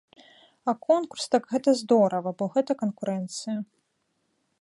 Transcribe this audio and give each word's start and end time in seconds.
А 0.71 0.73
конкурс, 0.85 1.25
так, 1.35 1.43
гэта 1.51 1.69
здорава, 1.81 2.33
бо 2.39 2.43
гэта 2.57 2.71
канкурэнцыя. 2.81 3.57